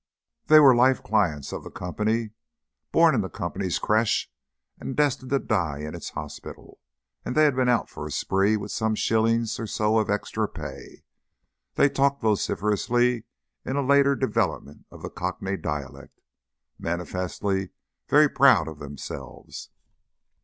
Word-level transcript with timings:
They 0.47 0.59
were 0.59 0.75
life 0.75 1.03
clients 1.03 1.51
of 1.53 1.63
the 1.63 1.69
Company, 1.69 2.31
born 2.91 3.13
in 3.13 3.21
the 3.21 3.29
Company's 3.29 3.77
creche 3.77 4.31
and 4.79 4.95
destined 4.95 5.29
to 5.29 5.37
die 5.37 5.77
in 5.81 5.93
its 5.93 6.09
hospital, 6.09 6.79
and 7.23 7.35
they 7.35 7.43
had 7.43 7.55
been 7.55 7.69
out 7.69 7.87
for 7.87 8.07
a 8.07 8.11
spree 8.11 8.57
with 8.57 8.71
some 8.71 8.95
shillings 8.95 9.59
or 9.59 9.67
so 9.67 9.99
of 9.99 10.09
extra 10.09 10.47
pay. 10.47 11.03
They 11.75 11.87
talked 11.87 12.19
vociferously 12.23 13.25
in 13.63 13.75
a 13.75 13.85
later 13.85 14.15
development 14.15 14.87
of 14.89 15.03
the 15.03 15.11
Cockney 15.11 15.55
dialect, 15.55 16.19
manifestly 16.79 17.69
very 18.09 18.27
proud 18.27 18.67
of 18.67 18.79
themselves. 18.79 19.69